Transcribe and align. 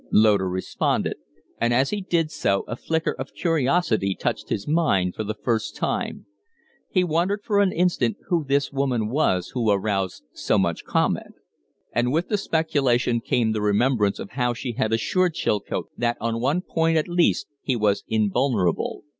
Loder 0.11 0.49
responded, 0.49 1.17
and 1.59 1.75
as 1.75 1.91
he 1.91 2.01
did 2.01 2.31
so 2.31 2.61
a 2.67 2.75
flicker 2.75 3.11
of 3.11 3.35
curiosity 3.35 4.15
touched 4.15 4.49
his 4.49 4.67
mind 4.67 5.13
for 5.13 5.23
the 5.23 5.35
first 5.35 5.75
time. 5.75 6.25
He 6.89 7.03
wondered 7.03 7.41
for 7.43 7.59
an 7.61 7.71
instant 7.71 8.17
who 8.27 8.43
this 8.43 8.71
woman 8.71 9.09
was 9.09 9.49
who 9.49 9.69
aroused 9.69 10.23
so 10.33 10.57
much 10.57 10.85
comment. 10.85 11.35
And 11.93 12.11
with 12.11 12.29
the 12.29 12.39
speculation 12.39 13.21
came 13.21 13.51
the 13.51 13.61
remembrance 13.61 14.17
of 14.17 14.31
how 14.31 14.55
she 14.55 14.71
had 14.71 14.91
assured 14.91 15.35
Chilcote 15.35 15.89
that 15.95 16.17
on 16.19 16.41
one 16.41 16.61
point, 16.63 16.97
at 16.97 17.07
least 17.07 17.45
he 17.61 17.75
was 17.75 18.03
invulnerable. 18.07 19.03